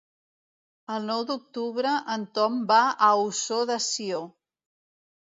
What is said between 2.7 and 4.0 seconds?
va a Ossó de